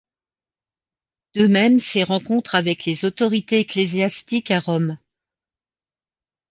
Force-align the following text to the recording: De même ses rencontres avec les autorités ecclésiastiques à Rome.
De 1.35 1.45
même 1.45 1.79
ses 1.79 2.01
rencontres 2.03 2.55
avec 2.55 2.85
les 2.85 3.05
autorités 3.05 3.59
ecclésiastiques 3.59 4.49
à 4.49 4.59
Rome. 4.59 4.97